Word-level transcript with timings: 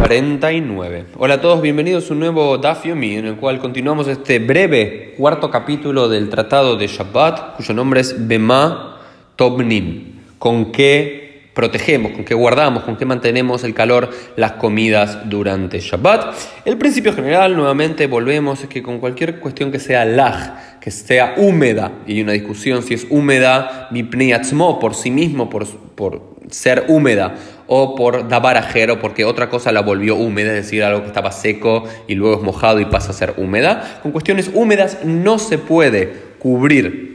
49. 0.00 1.04
Hola 1.18 1.34
a 1.34 1.40
todos, 1.42 1.60
bienvenidos 1.60 2.08
a 2.08 2.14
un 2.14 2.20
nuevo 2.20 2.56
Daf 2.56 2.86
Yomi 2.86 3.16
en 3.16 3.26
el 3.26 3.36
cual 3.36 3.58
continuamos 3.58 4.08
este 4.08 4.38
breve 4.38 5.14
cuarto 5.18 5.50
capítulo 5.50 6.08
del 6.08 6.30
Tratado 6.30 6.76
de 6.76 6.86
Shabbat, 6.86 7.56
cuyo 7.56 7.74
nombre 7.74 8.00
es 8.00 8.26
Bema 8.26 8.98
Tobnim. 9.36 10.20
¿Con 10.38 10.72
qué 10.72 11.50
protegemos, 11.54 12.12
con 12.12 12.24
qué 12.24 12.32
guardamos, 12.32 12.84
con 12.84 12.96
qué 12.96 13.04
mantenemos 13.04 13.62
el 13.62 13.74
calor, 13.74 14.08
las 14.36 14.52
comidas 14.52 15.28
durante 15.28 15.80
Shabbat? 15.80 16.34
El 16.64 16.78
principio 16.78 17.12
general, 17.12 17.54
nuevamente 17.54 18.06
volvemos, 18.06 18.62
es 18.62 18.68
que 18.70 18.82
con 18.82 19.00
cualquier 19.00 19.38
cuestión 19.38 19.70
que 19.70 19.78
sea 19.78 20.06
laj, 20.06 20.80
que 20.80 20.90
sea 20.90 21.34
húmeda, 21.36 21.92
y 22.06 22.14
hay 22.14 22.22
una 22.22 22.32
discusión 22.32 22.82
si 22.82 22.94
es 22.94 23.06
húmeda, 23.10 23.90
atzmo, 24.34 24.80
por 24.80 24.94
sí 24.94 25.10
mismo, 25.10 25.50
por, 25.50 25.66
por 25.68 26.22
ser 26.48 26.86
húmeda, 26.88 27.34
o 27.72 27.94
por 27.94 28.26
dabarajero, 28.26 28.98
porque 28.98 29.24
otra 29.24 29.48
cosa 29.48 29.70
la 29.70 29.80
volvió 29.80 30.16
húmeda, 30.16 30.48
es 30.48 30.64
decir, 30.64 30.82
algo 30.82 31.02
que 31.02 31.06
estaba 31.06 31.30
seco 31.30 31.84
y 32.08 32.16
luego 32.16 32.34
es 32.34 32.42
mojado 32.42 32.80
y 32.80 32.84
pasa 32.86 33.10
a 33.10 33.12
ser 33.12 33.34
húmeda. 33.36 34.00
Con 34.02 34.10
cuestiones 34.10 34.50
húmedas 34.52 35.04
no 35.04 35.38
se 35.38 35.56
puede 35.56 36.12
cubrir 36.40 37.10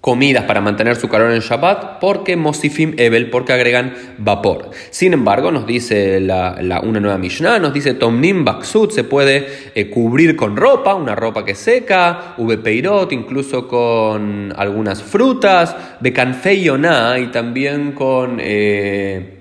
comidas 0.00 0.42
para 0.44 0.60
mantener 0.60 0.96
su 0.96 1.08
calor 1.08 1.30
en 1.30 1.38
Shabbat 1.38 2.00
porque 2.00 2.36
Mosifim 2.36 2.94
Ebel, 2.96 3.30
porque 3.30 3.52
agregan 3.52 3.94
vapor. 4.18 4.70
Sin 4.90 5.12
embargo, 5.12 5.52
nos 5.52 5.68
dice 5.68 6.18
la, 6.18 6.80
una 6.82 6.98
nueva 6.98 7.18
Mishnah, 7.18 7.60
nos 7.60 7.72
dice 7.72 7.94
Tomnim 7.94 8.44
Baksut, 8.44 8.90
se 8.90 9.04
puede 9.04 9.46
eh, 9.76 9.88
cubrir 9.88 10.34
con 10.34 10.56
ropa, 10.56 10.96
una 10.96 11.14
ropa 11.14 11.44
que 11.44 11.54
seca, 11.54 12.34
Peirot, 12.64 13.12
incluso 13.12 13.68
con 13.68 14.52
algunas 14.56 15.00
frutas, 15.00 15.76
Becanfeyona 16.00 17.20
y 17.20 17.28
también 17.28 17.92
con, 17.92 18.38
eh, 18.40 19.39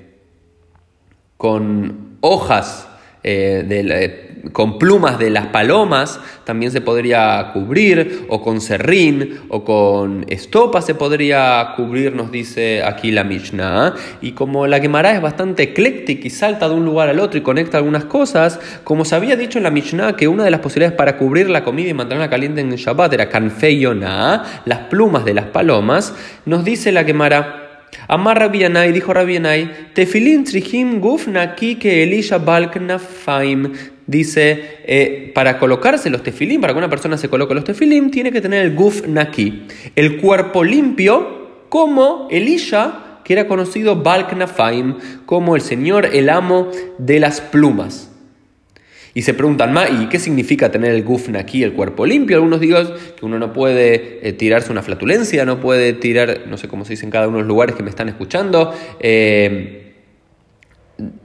con 1.40 2.18
hojas 2.20 2.90
eh, 3.24 3.64
de, 3.66 4.50
con 4.52 4.78
plumas 4.78 5.18
de 5.18 5.30
las 5.30 5.48
palomas 5.48 6.20
también 6.44 6.70
se 6.70 6.82
podría 6.82 7.52
cubrir, 7.54 8.26
o 8.28 8.42
con 8.42 8.60
serrín, 8.60 9.40
o 9.48 9.64
con 9.64 10.26
estopa 10.28 10.82
se 10.82 10.96
podría 10.96 11.76
cubrir, 11.78 12.14
nos 12.14 12.30
dice 12.30 12.84
aquí 12.84 13.12
la 13.12 13.24
Mishnah. 13.24 13.94
Y 14.20 14.34
como 14.34 14.68
la 14.68 14.82
Gemara 14.82 15.14
es 15.14 15.22
bastante 15.22 15.64
ecléctica 15.64 16.28
y 16.28 16.30
salta 16.30 16.68
de 16.68 16.76
un 16.76 16.84
lugar 16.84 17.08
al 17.08 17.22
otro 17.22 17.40
y 17.40 17.42
conecta 17.42 17.78
algunas 17.78 18.04
cosas, 18.04 18.60
como 18.84 19.06
se 19.06 19.16
había 19.16 19.38
dicho 19.38 19.60
en 19.60 19.64
la 19.64 19.72
Mishnah 19.72 20.18
que 20.18 20.28
una 20.28 20.44
de 20.44 20.52
las 20.52 20.60
posibilidades 20.60 20.98
para 20.98 21.18
cubrir 21.18 21.50
la 21.50 21.64
comida 21.64 21.88
y 21.88 21.94
mantenerla 21.94 22.30
caliente 22.30 22.60
en 22.60 22.74
el 22.74 22.78
Shabbat 22.78 23.14
era 23.14 23.30
canfeyona, 23.30 24.44
las 24.66 24.80
plumas 24.90 25.24
de 25.24 25.36
las 25.36 25.46
palomas, 25.46 26.14
nos 26.46 26.66
dice 26.66 26.92
la 26.92 27.06
Gemara. 27.06 27.69
Amar 28.08 28.40
Rabianai, 28.40 28.92
dijo 28.92 29.14
Rabianai, 29.14 29.94
Tefilin 29.94 30.44
trihim 30.44 31.00
gufna 31.00 31.56
que 31.56 32.04
Elisha 32.04 32.40
faim 33.00 33.74
dice, 34.08 34.80
eh, 34.86 35.32
para 35.36 35.60
colocarse 35.60 36.10
los 36.10 36.24
tefilín, 36.24 36.62
para 36.62 36.74
que 36.74 36.80
una 36.80 36.90
persona 36.90 37.18
se 37.18 37.30
coloque 37.30 37.54
los 37.54 37.64
tefilín, 37.64 38.10
tiene 38.10 38.32
que 38.32 38.42
tener 38.42 38.66
el 38.66 38.76
guf 38.76 39.06
naki, 39.08 39.68
el 39.96 40.18
cuerpo 40.18 40.64
limpio, 40.64 41.68
como 41.70 42.28
Elisha, 42.32 43.20
que 43.24 43.34
era 43.34 43.48
conocido 43.48 43.96
Balk 43.98 44.34
Nafaim, 44.34 44.96
como 45.28 45.56
el 45.56 45.62
señor, 45.62 46.10
el 46.14 46.30
amo 46.30 46.72
de 46.98 47.20
las 47.20 47.40
plumas. 47.42 48.09
Y 49.20 49.22
se 49.22 49.34
preguntan, 49.34 49.76
¿y 50.02 50.06
qué 50.08 50.18
significa 50.18 50.72
tener 50.72 50.96
el 50.96 51.04
guf 51.04 51.28
naki, 51.28 51.62
el 51.62 51.74
cuerpo 51.74 52.06
limpio? 52.06 52.38
Algunos 52.38 52.62
digan 52.62 52.88
que 53.18 53.26
uno 53.26 53.38
no 53.38 53.52
puede 53.52 54.26
eh, 54.26 54.32
tirarse 54.32 54.72
una 54.72 54.82
flatulencia, 54.82 55.44
no 55.44 55.60
puede 55.60 55.92
tirar, 55.92 56.44
no 56.48 56.56
sé 56.56 56.70
cómo 56.70 56.86
se 56.86 56.94
dice 56.94 57.04
en 57.04 57.12
cada 57.12 57.28
uno 57.28 57.36
de 57.36 57.44
los 57.44 57.50
lugares 57.50 57.76
que 57.76 57.84
me 57.84 57.90
están 57.90 58.08
escuchando, 58.08 58.74
eh, 59.02 59.79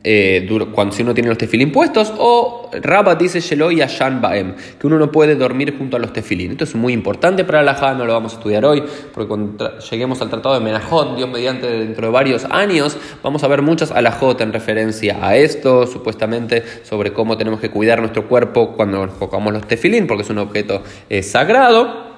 eh, 0.02 0.48
cuando 0.72 0.94
si 0.94 1.02
uno 1.02 1.14
tiene 1.14 1.28
los 1.28 1.38
tefilín 1.38 1.72
puestos, 1.72 2.12
o 2.18 2.70
Rabat 2.72 3.20
dice 3.20 3.40
Shelo 3.40 3.70
y 3.70 3.80
Ashan 3.80 4.20
Baem, 4.20 4.54
que 4.78 4.86
uno 4.86 4.98
no 4.98 5.10
puede 5.10 5.34
dormir 5.34 5.76
junto 5.76 5.96
a 5.96 6.00
los 6.00 6.12
tefilín. 6.12 6.52
Esto 6.52 6.64
es 6.64 6.74
muy 6.74 6.92
importante 6.92 7.44
para 7.44 7.62
la 7.62 7.74
no 7.94 8.04
lo 8.04 8.12
vamos 8.12 8.32
a 8.32 8.36
estudiar 8.36 8.64
hoy, 8.64 8.82
porque 9.12 9.28
cuando 9.28 9.78
lleguemos 9.78 10.20
al 10.22 10.30
tratado 10.30 10.54
de 10.54 10.60
Menajot, 10.60 11.16
Dios 11.16 11.28
mediante 11.28 11.66
dentro 11.66 12.06
de 12.06 12.12
varios 12.12 12.44
años, 12.46 12.96
vamos 13.22 13.44
a 13.44 13.48
ver 13.48 13.62
muchas 13.62 13.90
alajot 13.90 14.40
en 14.40 14.52
referencia 14.52 15.18
a 15.20 15.36
esto, 15.36 15.86
supuestamente 15.86 16.62
sobre 16.82 17.12
cómo 17.12 17.36
tenemos 17.36 17.60
que 17.60 17.70
cuidar 17.70 18.00
nuestro 18.00 18.26
cuerpo 18.28 18.74
cuando 18.74 19.06
nos 19.06 19.52
los 19.52 19.66
tefilín, 19.66 20.06
porque 20.06 20.22
es 20.22 20.30
un 20.30 20.38
objeto 20.38 20.82
eh, 21.10 21.22
sagrado. 21.22 22.14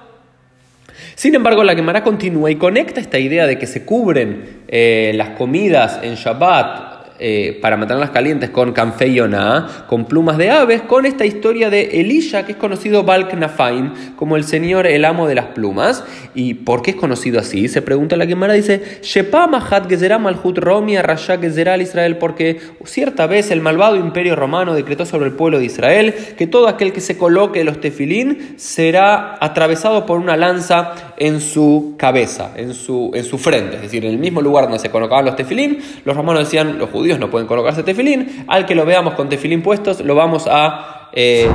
Sin 1.14 1.34
embargo, 1.34 1.64
la 1.64 1.74
Gemara 1.74 2.02
continúa 2.02 2.50
y 2.50 2.56
conecta 2.56 3.00
esta 3.00 3.18
idea 3.18 3.46
de 3.46 3.58
que 3.58 3.66
se 3.66 3.84
cubren 3.84 4.64
eh, 4.68 5.12
las 5.14 5.30
comidas 5.30 6.00
en 6.02 6.14
Shabbat 6.14 6.85
eh, 7.18 7.58
para 7.62 7.76
mantenerlas 7.76 8.10
calientes 8.10 8.50
con 8.50 8.72
canfeyona, 8.72 9.84
con 9.86 10.06
plumas 10.06 10.38
de 10.38 10.50
aves, 10.50 10.82
con 10.82 11.06
esta 11.06 11.24
historia 11.24 11.70
de 11.70 12.00
Elisha, 12.00 12.44
que 12.44 12.52
es 12.52 12.58
conocido 12.58 13.04
Balk 13.04 13.34
Nafaim, 13.34 13.92
como 14.16 14.36
el 14.36 14.44
señor, 14.44 14.86
el 14.86 15.04
amo 15.04 15.28
de 15.28 15.34
las 15.34 15.46
plumas. 15.46 16.04
¿Y 16.34 16.54
por 16.54 16.82
qué 16.82 16.90
es 16.90 16.96
conocido 16.96 17.38
así? 17.38 17.68
Se 17.68 17.82
pregunta 17.82 18.16
la 18.16 18.26
Gemara, 18.26 18.54
dice, 18.54 19.00
Shepa 19.02 19.46
Mahat 19.46 19.88
Gezerá 19.88 20.18
Malhut 20.18 20.58
Romi 20.58 20.96
Rasha 20.98 21.38
Gezerá 21.38 21.76
Israel, 21.76 22.16
porque 22.18 22.60
cierta 22.84 23.26
vez 23.26 23.50
el 23.50 23.60
malvado 23.60 23.96
imperio 23.96 24.36
romano 24.36 24.74
decretó 24.74 25.06
sobre 25.06 25.26
el 25.26 25.32
pueblo 25.32 25.58
de 25.58 25.66
Israel 25.66 26.14
que 26.36 26.46
todo 26.46 26.68
aquel 26.68 26.92
que 26.92 27.00
se 27.00 27.16
coloque 27.16 27.64
los 27.64 27.80
tefilín 27.80 28.54
será 28.56 29.38
atravesado 29.40 30.06
por 30.06 30.18
una 30.18 30.36
lanza 30.36 31.14
en 31.16 31.40
su 31.40 31.94
cabeza, 31.96 32.52
en 32.56 32.74
su, 32.74 33.10
en 33.14 33.24
su 33.24 33.38
frente, 33.38 33.76
es 33.76 33.82
decir, 33.82 34.04
en 34.04 34.12
el 34.12 34.18
mismo 34.18 34.40
lugar 34.40 34.64
donde 34.64 34.78
se 34.78 34.90
colocaban 34.90 35.24
los 35.24 35.36
tefilín, 35.36 35.78
los 36.04 36.16
romanos 36.16 36.44
decían, 36.44 36.78
los 36.78 36.90
judíos, 36.90 37.05
no 37.18 37.30
pueden 37.30 37.46
colocarse 37.46 37.82
tefilín, 37.82 38.44
al 38.48 38.66
que 38.66 38.74
lo 38.74 38.84
veamos 38.84 39.14
con 39.14 39.28
tefilín 39.28 39.62
puestos 39.62 40.00
lo 40.00 40.14
vamos 40.14 40.46
a 40.50 41.10
eh, 41.12 41.48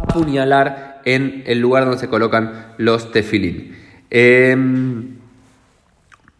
apuñalar 0.00 1.00
en 1.04 1.44
el 1.46 1.60
lugar 1.60 1.84
donde 1.84 1.98
se 1.98 2.08
colocan 2.08 2.74
los 2.78 3.12
tefilín. 3.12 3.76
Em, 4.10 5.16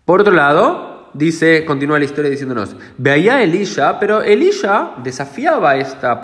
por 0.04 0.20
otro 0.20 0.32
lado, 0.32 0.95
dice, 1.16 1.64
continúa 1.64 1.98
la 1.98 2.04
historia 2.04 2.30
diciéndonos, 2.30 2.76
veía 2.98 3.42
Elisha, 3.42 3.98
pero 3.98 4.22
Elisha 4.22 4.94
desafiaba 5.02 5.76
esta, 5.76 6.20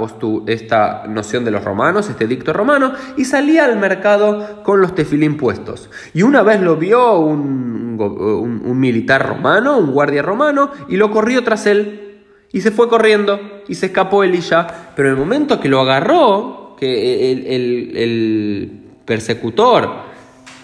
esta 0.46 1.04
noción 1.08 1.44
de 1.44 1.50
los 1.50 1.64
romanos, 1.64 2.08
este 2.08 2.26
dicto 2.26 2.52
romano, 2.52 2.92
y 3.16 3.24
salía 3.24 3.64
al 3.64 3.78
mercado 3.78 4.62
con 4.62 4.80
los 4.80 4.94
tefilín 4.94 5.36
puestos. 5.36 5.90
Y 6.14 6.22
una 6.22 6.42
vez 6.42 6.60
lo 6.60 6.76
vio 6.76 7.18
un, 7.18 7.96
un, 7.98 8.80
militar 8.80 9.26
romano, 9.26 9.78
un 9.78 9.92
guardia 9.92 10.22
romano, 10.22 10.70
y 10.88 10.96
lo 10.96 11.10
corrió 11.10 11.42
tras 11.42 11.66
él. 11.66 12.24
Y 12.52 12.60
se 12.60 12.70
fue 12.70 12.88
corriendo 12.88 13.40
y 13.66 13.74
se 13.76 13.86
escapó 13.86 14.24
Elisha, 14.24 14.92
pero 14.94 15.08
en 15.08 15.14
el 15.14 15.20
momento 15.20 15.58
que 15.58 15.68
lo 15.68 15.80
agarró, 15.80 16.76
que 16.78 17.32
el, 17.32 17.46
el, 17.46 17.96
el 17.96 18.82
persecutor 19.04 20.11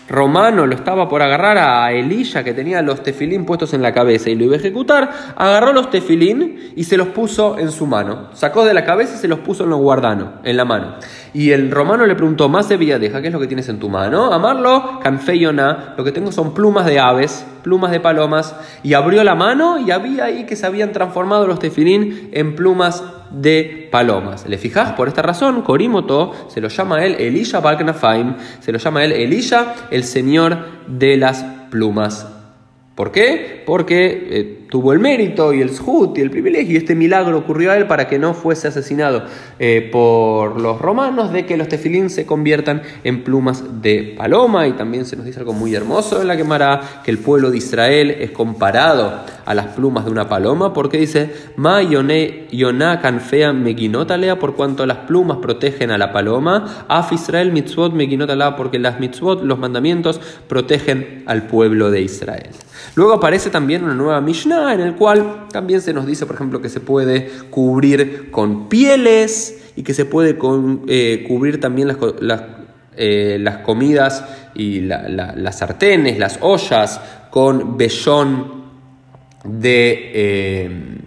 romano 0.08 0.66
lo 0.66 0.74
estaba 0.74 1.08
por 1.08 1.22
agarrar 1.22 1.58
a 1.58 1.92
Elisha 1.92 2.42
que 2.42 2.54
tenía 2.54 2.82
los 2.82 3.02
tefilín 3.02 3.44
puestos 3.44 3.74
en 3.74 3.82
la 3.82 3.92
cabeza 3.92 4.30
y 4.30 4.34
lo 4.34 4.44
iba 4.44 4.54
a 4.54 4.58
ejecutar, 4.58 5.10
agarró 5.36 5.72
los 5.72 5.90
tefilín 5.90 6.72
y 6.74 6.84
se 6.84 6.96
los 6.96 7.08
puso 7.08 7.58
en 7.58 7.70
su 7.70 7.86
mano. 7.86 8.28
Sacó 8.32 8.64
de 8.64 8.74
la 8.74 8.84
cabeza 8.84 9.14
y 9.16 9.18
se 9.18 9.28
los 9.28 9.40
puso 9.40 9.64
en 9.64 9.70
los 9.70 9.80
guardanos, 9.80 10.28
en 10.44 10.56
la 10.56 10.64
mano. 10.64 10.94
Y 11.34 11.50
el 11.50 11.70
romano 11.70 12.06
le 12.06 12.14
preguntó, 12.14 12.48
más 12.48 12.68
de 12.68 12.78
deja, 12.78 13.20
¿qué 13.20 13.26
es 13.26 13.32
lo 13.32 13.40
que 13.40 13.46
tienes 13.46 13.68
en 13.68 13.78
tu 13.78 13.88
mano? 13.88 14.32
Amarlo, 14.32 15.00
canfeyona, 15.02 15.94
lo 15.96 16.04
que 16.04 16.12
tengo 16.12 16.32
son 16.32 16.54
plumas 16.54 16.86
de 16.86 16.98
aves, 16.98 17.44
plumas 17.62 17.90
de 17.90 18.00
palomas. 18.00 18.54
Y 18.82 18.94
abrió 18.94 19.22
la 19.24 19.34
mano 19.34 19.78
y 19.78 19.90
había 19.90 20.24
ahí 20.24 20.46
que 20.46 20.56
se 20.56 20.64
habían 20.64 20.92
transformado 20.92 21.46
los 21.46 21.58
tefilín 21.58 22.30
en 22.32 22.54
plumas 22.54 23.02
de 23.30 23.88
palomas. 23.90 24.46
¿Le 24.48 24.58
fijas? 24.58 24.92
Por 24.92 25.08
esta 25.08 25.22
razón, 25.22 25.62
Corimoto 25.62 26.32
se 26.48 26.60
lo 26.60 26.68
llama 26.68 27.04
él 27.04 27.16
Elisha 27.18 27.60
Balknafaim, 27.60 28.34
se 28.60 28.72
lo 28.72 28.78
llama 28.78 29.04
él 29.04 29.12
Elisha, 29.12 29.74
el 29.90 30.04
señor 30.04 30.58
de 30.86 31.16
las 31.16 31.42
plumas. 31.70 32.26
¿Por 32.94 33.12
qué? 33.12 33.62
Porque 33.64 34.28
eh, 34.30 34.57
tuvo 34.68 34.92
el 34.92 34.98
mérito 34.98 35.52
y 35.52 35.60
el 35.60 35.70
zhut 35.70 36.18
y 36.18 36.20
el 36.20 36.30
privilegio, 36.30 36.74
y 36.74 36.76
este 36.76 36.94
milagro 36.94 37.38
ocurrió 37.38 37.70
a 37.70 37.76
él 37.76 37.86
para 37.86 38.06
que 38.08 38.18
no 38.18 38.34
fuese 38.34 38.68
asesinado 38.68 39.24
eh, 39.58 39.88
por 39.90 40.60
los 40.60 40.80
romanos, 40.80 41.32
de 41.32 41.46
que 41.46 41.56
los 41.56 41.68
tefilín 41.68 42.10
se 42.10 42.26
conviertan 42.26 42.82
en 43.04 43.24
plumas 43.24 43.82
de 43.82 44.14
paloma, 44.16 44.66
y 44.66 44.72
también 44.72 45.06
se 45.06 45.16
nos 45.16 45.24
dice 45.24 45.40
algo 45.40 45.52
muy 45.52 45.74
hermoso 45.74 46.20
en 46.20 46.28
la 46.28 46.36
quemará, 46.36 47.00
que 47.04 47.10
el 47.10 47.18
pueblo 47.18 47.50
de 47.50 47.58
Israel 47.58 48.10
es 48.10 48.30
comparado 48.30 49.20
a 49.44 49.54
las 49.54 49.68
plumas 49.68 50.04
de 50.04 50.10
una 50.10 50.28
paloma, 50.28 50.72
porque 50.72 50.98
dice, 50.98 51.32
Ma 51.56 51.80
yoná 51.82 53.00
canfea 53.00 53.52
meginotalea, 53.52 54.38
por 54.38 54.54
cuanto 54.54 54.84
las 54.84 54.98
plumas 54.98 55.38
protegen 55.38 55.90
a 55.90 55.98
la 55.98 56.12
paloma, 56.12 56.84
af 56.88 57.12
Israel 57.12 57.52
mitzvot 57.52 57.94
meginotalea, 57.94 58.56
porque 58.56 58.78
las 58.78 59.00
mitzvot, 59.00 59.42
los 59.42 59.58
mandamientos, 59.58 60.20
protegen 60.46 61.22
al 61.26 61.46
pueblo 61.46 61.90
de 61.90 62.02
Israel. 62.02 62.50
Luego 62.94 63.14
aparece 63.14 63.50
también 63.50 63.84
una 63.84 63.94
nueva 63.94 64.20
Mishnah, 64.20 64.57
en 64.72 64.80
el 64.80 64.94
cual 64.94 65.46
también 65.52 65.80
se 65.80 65.92
nos 65.92 66.06
dice, 66.06 66.26
por 66.26 66.34
ejemplo, 66.34 66.60
que 66.60 66.68
se 66.68 66.80
puede 66.80 67.28
cubrir 67.50 68.30
con 68.30 68.68
pieles 68.68 69.72
y 69.76 69.82
que 69.82 69.94
se 69.94 70.04
puede 70.04 70.36
eh, 70.88 71.24
cubrir 71.26 71.60
también 71.60 71.88
las, 72.20 72.42
eh, 72.96 73.44
comidas 73.64 74.24
y 74.54 74.80
las 74.80 75.58
sartenes, 75.58 76.18
las 76.18 76.38
ollas 76.40 77.00
con 77.30 77.76
vellón 77.76 78.64
de... 79.44 80.10
Eh, 80.14 80.98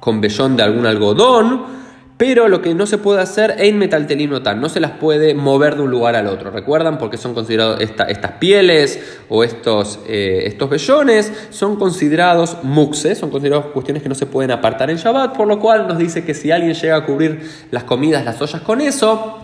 con 0.00 0.20
vellón 0.20 0.56
de 0.56 0.62
algún 0.62 0.86
algodón, 0.86 1.77
pero 2.18 2.48
lo 2.48 2.60
que 2.60 2.74
no 2.74 2.86
se 2.86 2.98
puede 2.98 3.22
hacer, 3.22 3.54
en 3.58 3.78
metaltelinotan, 3.78 4.60
no 4.60 4.68
se 4.68 4.80
las 4.80 4.90
puede 4.90 5.34
mover 5.34 5.76
de 5.76 5.82
un 5.82 5.90
lugar 5.90 6.16
al 6.16 6.26
otro. 6.26 6.50
¿Recuerdan? 6.50 6.98
Porque 6.98 7.16
son 7.16 7.32
considerados 7.32 7.80
estas 7.80 8.32
pieles 8.32 9.20
o 9.28 9.44
estos, 9.44 10.00
eh, 10.08 10.42
estos 10.46 10.68
vellones, 10.68 11.32
son 11.50 11.76
considerados 11.76 12.58
muxes, 12.64 13.18
son 13.18 13.30
considerados 13.30 13.66
cuestiones 13.66 14.02
que 14.02 14.08
no 14.08 14.16
se 14.16 14.26
pueden 14.26 14.50
apartar 14.50 14.90
en 14.90 14.96
Shabbat, 14.96 15.36
por 15.36 15.46
lo 15.46 15.60
cual 15.60 15.86
nos 15.86 15.96
dice 15.96 16.24
que 16.24 16.34
si 16.34 16.50
alguien 16.50 16.74
llega 16.74 16.96
a 16.96 17.06
cubrir 17.06 17.48
las 17.70 17.84
comidas, 17.84 18.24
las 18.24 18.42
ollas 18.42 18.62
con 18.62 18.80
eso, 18.80 19.37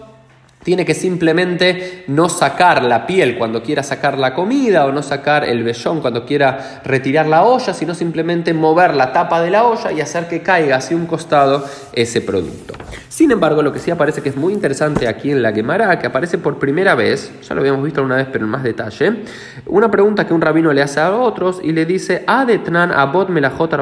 tiene 0.65 0.85
que 0.85 0.95
simplemente 0.95 2.05
no 2.09 2.29
sacar 2.29 2.83
la 2.83 3.07
piel 3.07 3.39
cuando 3.39 3.63
quiera 3.63 3.83
sacar 3.83 4.19
la 4.19 4.35
comida 4.35 4.87
o 4.87 4.93
no 4.93 5.03
sacar 5.03 5.45
el 5.45 5.63
vellón 5.63 6.01
cuando 6.01 6.25
quiera 6.25 6.81
retirar 6.85 7.27
la 7.27 7.45
olla, 7.45 7.73
sino 7.75 7.95
simplemente 7.95 8.53
mover 8.55 8.95
la 8.95 9.13
tapa 9.13 9.41
de 9.43 9.51
la 9.51 9.65
olla 9.65 9.93
y 9.93 10.01
hacer 10.01 10.27
que 10.27 10.43
caiga 10.43 10.77
hacia 10.77 10.97
un 10.97 11.07
costado 11.07 11.65
ese 11.93 12.21
producto. 12.23 12.75
Sin 13.09 13.31
embargo, 13.31 13.63
lo 13.63 13.73
que 13.73 13.79
sí 13.79 13.91
aparece 13.91 14.23
que 14.23 14.31
es 14.31 14.37
muy 14.37 14.53
interesante 14.53 15.07
aquí 15.07 15.31
en 15.31 15.43
la 15.43 15.53
Gemara, 15.53 15.99
que 15.99 16.07
aparece 16.07 16.39
por 16.39 16.59
primera 16.59 16.95
vez, 16.95 17.31
ya 17.47 17.55
lo 17.55 17.61
habíamos 17.61 17.85
visto 17.85 18.01
alguna 18.01 18.17
vez 18.17 18.27
pero 18.33 18.47
en 18.47 18.51
más 18.51 18.63
detalle, 18.63 19.23
una 19.67 19.91
pregunta 19.91 20.27
que 20.27 20.35
un 20.35 20.41
rabino 20.41 20.73
le 20.73 20.83
hace 20.83 20.99
a 21.01 21.15
otros 21.15 21.61
y 21.63 21.73
le 21.73 21.85
dice, 21.85 22.25
Adetnan 22.27 22.91
abot 22.91 23.29
melachot 23.29 23.73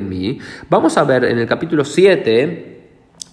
mi. 0.00 0.38
Vamos 0.70 0.96
a 0.96 1.04
ver 1.04 1.24
en 1.24 1.38
el 1.38 1.46
capítulo 1.46 1.84
7 1.84 2.75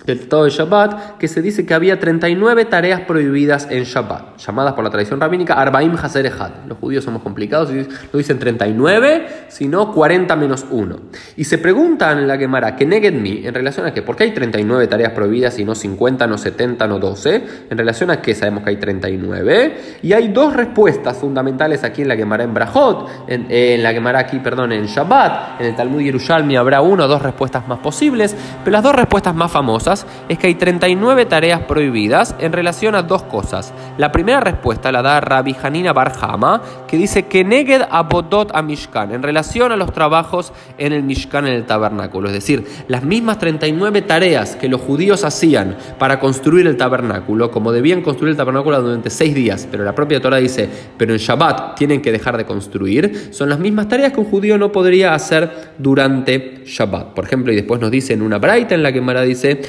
del 0.05 0.19
Tratado 0.19 0.43
de 0.45 0.49
Shabbat, 0.49 1.17
que 1.17 1.27
se 1.27 1.41
dice 1.41 1.65
que 1.65 1.73
había 1.73 1.99
39 1.99 2.65
tareas 2.65 3.01
prohibidas 3.01 3.67
en 3.69 3.83
Shabbat, 3.83 4.37
llamadas 4.37 4.73
por 4.73 4.83
la 4.83 4.89
tradición 4.89 5.19
rabínica 5.19 5.53
Arbaim 5.53 5.95
Haser 5.95 6.31
Los 6.67 6.77
judíos 6.77 7.03
somos 7.03 7.21
complicados 7.21 7.71
y 7.71 7.75
no 7.75 8.17
dicen 8.17 8.39
39, 8.39 9.27
sino 9.47 9.91
40 9.93 10.35
menos 10.35 10.65
1. 10.69 10.95
Y 11.37 11.45
se 11.45 11.57
preguntan 11.57 12.19
en 12.19 12.27
la 12.27 12.37
Gemara, 12.37 12.75
que 12.75 12.85
neged 12.85 13.13
mi, 13.13 13.45
en 13.45 13.53
relación 13.53 13.85
a 13.85 13.93
qué, 13.93 14.01
¿por 14.01 14.15
qué 14.15 14.25
hay 14.25 14.31
39 14.31 14.87
tareas 14.87 15.13
prohibidas 15.13 15.57
y 15.59 15.65
no 15.65 15.75
50, 15.75 16.27
no 16.27 16.37
70, 16.37 16.87
no 16.87 16.99
12? 16.99 17.43
En 17.69 17.77
relación 17.77 18.11
a 18.11 18.21
qué 18.21 18.35
sabemos 18.35 18.63
que 18.63 18.71
hay 18.71 18.77
39. 18.77 19.77
Y 20.01 20.13
hay 20.13 20.29
dos 20.29 20.53
respuestas 20.53 21.17
fundamentales 21.17 21.83
aquí 21.83 22.01
en 22.01 22.09
la 22.09 22.15
Gemara 22.15 22.43
en 22.43 22.53
Brajot, 22.53 23.09
en, 23.27 23.47
en 23.49 23.81
la 23.81 23.93
Gemara 23.93 24.19
aquí, 24.19 24.39
perdón, 24.39 24.73
en 24.73 24.85
Shabbat, 24.85 25.61
en 25.61 25.67
el 25.67 25.75
Talmud 25.75 26.01
Yerushalmi 26.01 26.57
habrá 26.57 26.81
uno 26.81 27.05
o 27.05 27.07
dos 27.07 27.21
respuestas 27.21 27.67
más 27.67 27.79
posibles, 27.79 28.35
pero 28.63 28.73
las 28.73 28.83
dos 28.83 28.95
respuestas 28.95 29.33
más 29.33 29.51
famosas 29.51 29.92
es 30.29 30.37
que 30.37 30.47
hay 30.47 30.55
39 30.55 31.25
tareas 31.25 31.61
prohibidas 31.61 32.35
en 32.39 32.53
relación 32.53 32.95
a 32.95 33.03
dos 33.03 33.23
cosas. 33.23 33.73
La 33.97 34.11
primera 34.11 34.39
respuesta 34.39 34.91
la 34.91 35.01
da 35.01 35.21
Rabbi 35.21 35.55
Hanina 35.61 35.93
Barhama, 35.93 36.61
que 36.87 36.97
dice 36.97 37.27
que 37.27 37.43
neged 37.43 37.81
abodot 37.89 38.51
a 38.53 38.61
Mishkan, 38.61 39.13
en 39.13 39.23
relación 39.23 39.71
a 39.71 39.75
los 39.75 39.93
trabajos 39.93 40.53
en 40.77 40.93
el 40.93 41.03
Mishkan, 41.03 41.47
en 41.47 41.53
el 41.53 41.65
tabernáculo. 41.65 42.27
Es 42.27 42.33
decir, 42.33 42.65
las 42.87 43.03
mismas 43.03 43.39
39 43.39 44.01
tareas 44.01 44.55
que 44.55 44.67
los 44.67 44.81
judíos 44.81 45.23
hacían 45.23 45.77
para 45.99 46.19
construir 46.19 46.67
el 46.67 46.77
tabernáculo, 46.77 47.51
como 47.51 47.71
debían 47.71 48.01
construir 48.01 48.31
el 48.31 48.37
tabernáculo 48.37 48.81
durante 48.81 49.09
seis 49.09 49.35
días, 49.35 49.67
pero 49.69 49.83
la 49.83 49.93
propia 49.93 50.21
Torah 50.21 50.37
dice, 50.37 50.69
pero 50.97 51.13
en 51.13 51.19
Shabbat 51.19 51.75
tienen 51.75 52.01
que 52.01 52.11
dejar 52.11 52.37
de 52.37 52.45
construir, 52.45 53.29
son 53.31 53.49
las 53.49 53.59
mismas 53.59 53.87
tareas 53.87 54.13
que 54.13 54.19
un 54.19 54.25
judío 54.25 54.57
no 54.57 54.71
podría 54.71 55.13
hacer 55.13 55.73
durante 55.77 56.63
Shabbat. 56.65 57.13
Por 57.13 57.25
ejemplo, 57.25 57.51
y 57.51 57.55
después 57.55 57.79
nos 57.79 57.91
dice 57.91 58.13
en 58.13 58.21
una 58.21 58.37
braita 58.37 58.75
en 58.75 58.83
la 58.83 58.91
que 58.91 59.01
Mara 59.01 59.21
dice, 59.21 59.61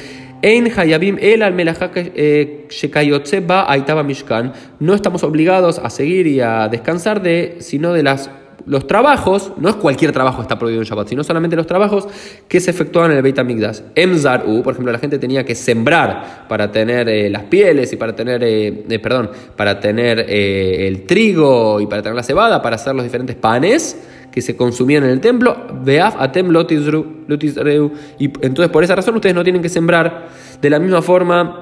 el 1.19 1.41
al 1.41 1.55
Mishkan. 4.03 4.53
No 4.79 4.93
estamos 4.93 5.23
obligados 5.23 5.79
a 5.79 5.89
seguir 5.89 6.27
y 6.27 6.39
a 6.39 6.67
descansar 6.67 7.23
de, 7.23 7.55
sino 7.61 7.93
de 7.93 8.03
las 8.03 8.29
los 8.65 8.87
trabajos, 8.87 9.51
no 9.57 9.69
es 9.69 9.75
cualquier 9.75 10.11
trabajo 10.11 10.41
está 10.41 10.57
prohibido 10.57 10.81
en 10.81 10.87
Shabbat, 10.87 11.09
sino 11.09 11.23
solamente 11.23 11.55
los 11.55 11.67
trabajos 11.67 12.07
que 12.47 12.59
se 12.59 12.71
efectúan 12.71 13.11
en 13.11 13.17
el 13.17 13.23
Beit 13.23 13.37
HaMikdash. 13.37 13.81
Emzaru, 13.93 14.63
por 14.63 14.73
ejemplo, 14.73 14.91
la 14.91 14.97
gente 14.97 15.19
tenía 15.19 15.45
que 15.45 15.53
sembrar 15.53 16.45
para 16.47 16.71
tener 16.71 17.07
eh, 17.07 17.29
las 17.29 17.43
pieles 17.43 17.93
y 17.93 17.95
para 17.95 18.15
tener, 18.15 18.43
eh, 18.43 18.85
eh, 18.89 18.99
perdón, 18.99 19.29
para 19.55 19.79
tener 19.79 20.19
el 20.27 21.05
trigo 21.05 21.79
y 21.79 21.85
para 21.85 22.01
tener 22.01 22.15
la 22.15 22.23
cebada, 22.23 22.61
para 22.61 22.75
hacer 22.75 22.95
los 22.95 23.03
diferentes 23.03 23.35
panes 23.35 23.99
que 24.31 24.41
se 24.41 24.55
consumían 24.55 25.03
en 25.03 25.11
el 25.11 25.21
templo, 25.21 25.55
Beaf 25.83 26.15
atem 26.19 26.49
lotisreu. 26.49 27.91
Y 28.19 28.25
entonces 28.25 28.69
por 28.69 28.83
esa 28.83 28.95
razón 28.95 29.15
ustedes 29.15 29.35
no 29.35 29.43
tienen 29.43 29.61
que 29.61 29.69
sembrar 29.69 30.27
de 30.59 30.69
la 30.69 30.79
misma 30.79 31.01
forma 31.01 31.61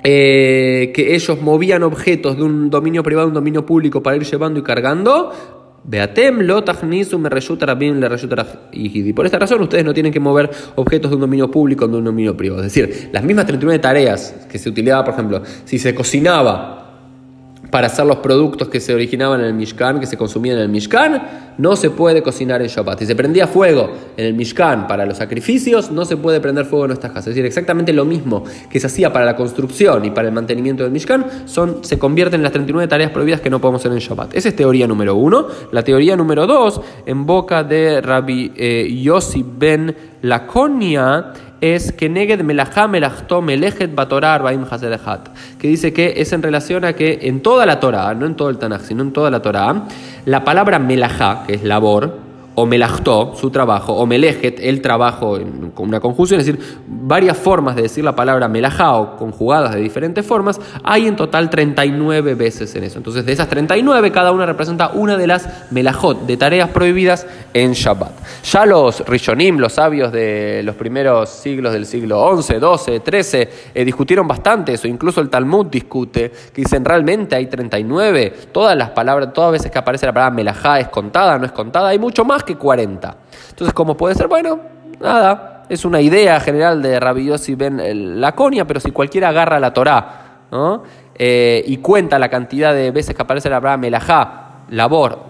que 0.00 1.14
ellos 1.14 1.42
movían 1.42 1.82
objetos 1.82 2.36
de 2.36 2.44
un 2.44 2.70
dominio 2.70 3.02
privado 3.02 3.26
a 3.26 3.28
un 3.28 3.34
dominio 3.34 3.66
público 3.66 4.00
para 4.02 4.16
ir 4.16 4.22
llevando 4.22 4.60
y 4.60 4.62
cargando. 4.62 5.57
Beatem 5.88 6.42
lo 6.42 6.62
me 7.18 7.30
y 8.72 9.12
por 9.14 9.24
esta 9.24 9.38
razón 9.38 9.62
ustedes 9.62 9.86
no 9.86 9.94
tienen 9.94 10.12
que 10.12 10.20
mover 10.20 10.50
objetos 10.74 11.10
de 11.10 11.14
un 11.14 11.22
dominio 11.22 11.50
público 11.50 11.86
a 11.86 11.88
un 11.88 12.04
dominio 12.04 12.36
privado. 12.36 12.62
Es 12.62 12.74
decir, 12.74 13.08
las 13.10 13.24
mismas 13.24 13.46
39 13.46 13.78
tareas 13.78 14.34
que 14.50 14.58
se 14.58 14.68
utilizaban, 14.68 15.06
por 15.06 15.14
ejemplo, 15.14 15.42
si 15.64 15.78
se 15.78 15.94
cocinaba 15.94 16.78
para 17.70 17.86
hacer 17.86 18.04
los 18.04 18.18
productos 18.18 18.68
que 18.68 18.80
se 18.80 18.94
originaban 18.94 19.40
en 19.40 19.46
el 19.46 19.54
Mishkan, 19.54 19.98
que 19.98 20.04
se 20.04 20.18
consumían 20.18 20.58
en 20.58 20.64
el 20.64 20.68
Mishkan, 20.68 21.47
no 21.58 21.76
se 21.76 21.90
puede 21.90 22.22
cocinar 22.22 22.62
en 22.62 22.68
Shabbat. 22.68 23.00
Si 23.00 23.06
se 23.06 23.14
prendía 23.14 23.46
fuego 23.46 23.90
en 24.16 24.26
el 24.26 24.34
Mishkan 24.34 24.86
para 24.86 25.04
los 25.04 25.18
sacrificios, 25.18 25.90
no 25.90 26.04
se 26.04 26.16
puede 26.16 26.40
prender 26.40 26.64
fuego 26.64 26.84
en 26.84 26.88
nuestras 26.88 27.12
casas. 27.12 27.28
Es 27.28 27.34
decir, 27.34 27.44
exactamente 27.44 27.92
lo 27.92 28.04
mismo 28.04 28.44
que 28.70 28.80
se 28.80 28.86
hacía 28.86 29.12
para 29.12 29.24
la 29.24 29.36
construcción 29.36 30.04
y 30.04 30.10
para 30.10 30.28
el 30.28 30.34
mantenimiento 30.34 30.84
del 30.84 30.92
Mishkan, 30.92 31.26
son, 31.46 31.84
se 31.84 31.98
convierten 31.98 32.40
en 32.40 32.44
las 32.44 32.52
39 32.52 32.88
tareas 32.88 33.10
prohibidas 33.10 33.40
que 33.40 33.50
no 33.50 33.60
podemos 33.60 33.82
hacer 33.82 33.92
en 33.92 33.98
Shabbat. 33.98 34.34
Esa 34.34 34.48
es 34.48 34.56
teoría 34.56 34.86
número 34.86 35.16
uno. 35.16 35.48
La 35.72 35.82
teoría 35.82 36.16
número 36.16 36.46
dos, 36.46 36.80
en 37.04 37.26
boca 37.26 37.64
de 37.64 38.00
Rabbi 38.00 38.52
eh, 38.56 39.00
Yossi 39.02 39.44
ben 39.46 39.94
Laconia, 40.22 41.32
es 41.60 41.92
que 41.92 42.08
neged 42.08 42.42
melachá 42.42 42.86
melachto 42.86 43.42
melejet 43.42 43.94
batorar 43.94 44.42
baim 44.42 44.64
que 45.58 45.68
dice 45.68 45.92
que 45.92 46.14
es 46.18 46.32
en 46.32 46.42
relación 46.42 46.84
a 46.84 46.92
que 46.92 47.18
en 47.22 47.40
toda 47.42 47.66
la 47.66 47.80
Torah, 47.80 48.14
no 48.14 48.26
en 48.26 48.36
todo 48.36 48.48
el 48.48 48.58
Tanakh, 48.58 48.82
sino 48.82 49.02
en 49.02 49.12
toda 49.12 49.30
la 49.30 49.42
Torah, 49.42 49.86
la 50.24 50.44
palabra 50.44 50.78
melajá, 50.78 51.44
que 51.48 51.54
es 51.54 51.64
labor, 51.64 52.27
o 52.60 52.66
melachtó, 52.66 53.36
su 53.36 53.50
trabajo, 53.50 53.92
o 53.92 54.04
melejet, 54.04 54.58
el 54.60 54.82
trabajo, 54.82 55.38
con 55.74 55.88
una 55.88 56.00
conjunción, 56.00 56.40
es 56.40 56.46
decir, 56.46 56.60
varias 56.88 57.36
formas 57.36 57.76
de 57.76 57.82
decir 57.82 58.02
la 58.02 58.16
palabra 58.16 58.48
melajá 58.48 58.96
o 58.96 59.16
conjugadas 59.16 59.76
de 59.76 59.80
diferentes 59.80 60.26
formas, 60.26 60.60
hay 60.82 61.06
en 61.06 61.14
total 61.14 61.50
39 61.50 62.34
veces 62.34 62.74
en 62.74 62.82
eso. 62.82 62.98
Entonces, 62.98 63.24
de 63.24 63.30
esas 63.30 63.48
39, 63.48 64.10
cada 64.10 64.32
una 64.32 64.44
representa 64.44 64.88
una 64.88 65.16
de 65.16 65.28
las 65.28 65.70
melajot, 65.70 66.26
de 66.26 66.36
tareas 66.36 66.70
prohibidas 66.70 67.28
en 67.54 67.74
Shabbat. 67.74 68.10
Ya 68.42 68.66
los 68.66 69.06
Rishonim, 69.06 69.58
los 69.58 69.74
sabios 69.74 70.10
de 70.10 70.62
los 70.64 70.74
primeros 70.74 71.28
siglos 71.28 71.72
del 71.72 71.86
siglo 71.86 72.20
11, 72.20 72.58
12, 72.58 72.98
13, 72.98 73.48
discutieron 73.84 74.26
bastante 74.26 74.72
eso, 74.72 74.88
incluso 74.88 75.20
el 75.20 75.30
Talmud 75.30 75.66
discute, 75.66 76.32
que 76.52 76.62
dicen 76.62 76.84
realmente 76.84 77.36
hay 77.36 77.46
39, 77.46 78.34
todas 78.50 78.76
las 78.76 78.90
palabras, 78.90 79.32
todas 79.32 79.52
veces 79.52 79.70
que 79.70 79.78
aparece 79.78 80.06
la 80.06 80.12
palabra 80.12 80.34
melajá 80.34 80.80
es 80.80 80.88
contada, 80.88 81.38
no 81.38 81.46
es 81.46 81.52
contada, 81.52 81.90
hay 81.90 82.00
mucho 82.00 82.24
más 82.24 82.47
que 82.48 82.56
40. 82.56 83.16
Entonces, 83.50 83.74
¿cómo 83.74 83.96
puede 83.96 84.14
ser? 84.14 84.26
Bueno, 84.26 84.58
nada, 85.00 85.64
es 85.68 85.84
una 85.84 86.00
idea 86.00 86.40
general 86.40 86.80
de 86.82 86.98
Rabbi 86.98 87.26
Yossi 87.26 87.54
Ben 87.54 88.20
Laconia, 88.20 88.66
pero 88.66 88.80
si 88.80 88.90
cualquiera 88.90 89.28
agarra 89.28 89.60
la 89.60 89.72
Torá 89.72 90.40
eh, 91.14 91.62
y 91.66 91.76
cuenta 91.78 92.18
la 92.18 92.28
cantidad 92.28 92.72
de 92.72 92.90
veces 92.90 93.14
que 93.14 93.22
aparece 93.22 93.50
la 93.50 93.60
palabra 93.60 93.76
melajá, 93.76 94.64
labor, 94.70 95.28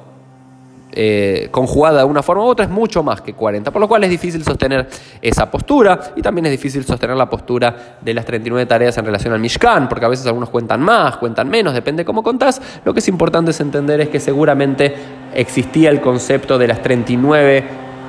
eh, 0.91 1.49
conjugada 1.51 1.99
de 1.99 2.05
una 2.05 2.23
forma 2.23 2.45
u 2.45 2.47
otra 2.47 2.65
es 2.65 2.71
mucho 2.71 3.03
más 3.03 3.21
que 3.21 3.35
40, 3.35 3.71
por 3.71 3.81
lo 3.81 3.87
cual 3.87 4.05
es 4.05 4.11
difícil 4.11 4.43
sostener 4.43 4.89
esa 5.21 5.51
postura 5.51 6.13
y 6.17 6.23
también 6.23 6.47
es 6.47 6.53
difícil 6.53 6.83
sostener 6.85 7.17
la 7.17 7.29
postura 7.29 7.99
de 8.01 8.15
las 8.15 8.25
39 8.25 8.65
tareas 8.67 8.97
en 8.97 9.05
relación 9.05 9.35
al 9.35 9.41
Mishkan, 9.41 9.89
porque 9.89 10.07
a 10.07 10.09
veces 10.09 10.27
algunos 10.27 10.49
cuentan 10.49 10.81
más, 10.81 11.19
cuentan 11.19 11.49
menos, 11.49 11.75
depende 11.75 12.05
cómo 12.05 12.23
contás. 12.23 12.63
Lo 12.85 12.95
que 12.95 13.01
es 13.01 13.09
importante 13.09 13.51
es 13.51 13.61
entender 13.61 14.01
es 14.01 14.09
que 14.09 14.19
seguramente 14.19 14.95
existía 15.39 15.91
el 15.91 16.01
concepto 16.01 16.59
de 16.59 16.67
las 16.67 16.83
39 16.83 17.65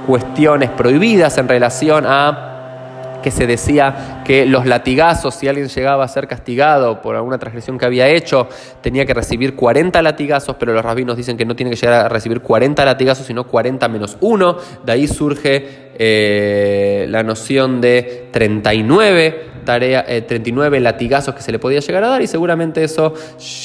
cuestiones 0.07 0.71
prohibidas 0.71 1.37
en 1.37 1.47
relación 1.47 2.05
a 2.07 3.19
que 3.21 3.29
se 3.29 3.45
decía 3.45 4.21
que 4.25 4.45
los 4.45 4.65
latigazos, 4.65 5.35
si 5.35 5.47
alguien 5.47 5.67
llegaba 5.67 6.05
a 6.05 6.07
ser 6.07 6.27
castigado 6.27 7.01
por 7.01 7.15
alguna 7.15 7.37
transgresión 7.37 7.77
que 7.77 7.85
había 7.85 8.07
hecho, 8.07 8.47
tenía 8.81 9.05
que 9.05 9.13
recibir 9.13 9.55
40 9.55 10.01
latigazos, 10.01 10.55
pero 10.57 10.73
los 10.73 10.83
rabinos 10.83 11.17
dicen 11.17 11.37
que 11.37 11.45
no 11.45 11.55
tiene 11.55 11.69
que 11.69 11.75
llegar 11.75 12.05
a 12.05 12.09
recibir 12.09 12.41
40 12.41 12.83
latigazos, 12.83 13.27
sino 13.27 13.45
40 13.45 13.87
menos 13.89 14.17
1. 14.21 14.57
De 14.85 14.91
ahí 14.91 15.07
surge 15.07 15.91
eh, 15.95 17.05
la 17.09 17.21
noción 17.21 17.81
de 17.81 18.29
39 18.31 19.49
tarea, 19.69 20.03
39 20.03 20.77
eh, 20.77 20.81
latigazos 20.81 21.35
que 21.35 21.43
se 21.43 21.51
le 21.51 21.59
podía 21.59 21.79
llegar 21.79 22.03
a 22.03 22.07
dar 22.07 22.23
y 22.23 22.27
seguramente 22.27 22.83
eso 22.83 23.13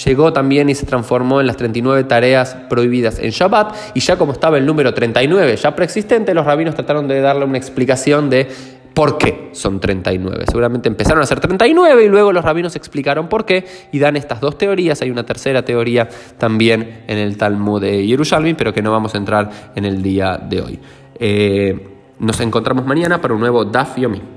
llegó 0.04 0.34
también 0.34 0.68
y 0.68 0.75
se 0.75 0.84
transformó 0.84 1.40
en 1.40 1.46
las 1.46 1.56
39 1.56 2.04
tareas 2.04 2.58
prohibidas 2.68 3.18
en 3.18 3.30
Shabbat 3.30 3.75
y 3.94 4.00
ya 4.00 4.16
como 4.18 4.32
estaba 4.32 4.58
el 4.58 4.66
número 4.66 4.92
39 4.92 5.56
ya 5.56 5.75
preexistente, 5.75 6.34
los 6.34 6.44
rabinos 6.44 6.75
trataron 6.75 7.08
de 7.08 7.23
darle 7.23 7.46
una 7.46 7.56
explicación 7.56 8.28
de 8.28 8.49
por 8.92 9.16
qué 9.16 9.49
son 9.52 9.80
39. 9.80 10.44
Seguramente 10.46 10.90
empezaron 10.90 11.23
a 11.23 11.26
ser 11.26 11.40
39 11.40 12.04
y 12.04 12.08
luego 12.08 12.34
los 12.34 12.44
rabinos 12.44 12.76
explicaron 12.76 13.30
por 13.30 13.46
qué 13.46 13.64
y 13.90 13.99
dan 13.99 14.16
estas 14.16 14.42
dos 14.42 14.58
teorías. 14.58 15.00
Hay 15.00 15.11
una 15.11 15.25
tercera 15.25 15.64
teoría 15.64 16.11
también 16.37 17.02
en 17.06 17.16
el 17.16 17.38
Talmud 17.38 17.80
de 17.80 18.06
Jerusalén, 18.06 18.56
pero 18.58 18.75
que 18.75 18.82
no 18.82 18.92
vamos 18.92 19.14
a 19.14 19.18
entrar 19.18 19.50
en 19.75 19.87
el 19.87 20.02
día 20.02 20.37
de 20.37 20.61
hoy. 20.61 20.78
Eh, 21.18 21.88
Nos 22.18 22.40
encontramos 22.40 22.87
mañana 22.87 23.23
para 23.23 23.32
un 23.32 23.40
nuevo 23.40 23.64
Daf 23.64 23.96
Yomi. 23.96 24.34